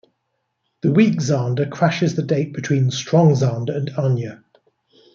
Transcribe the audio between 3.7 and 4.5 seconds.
and Anya.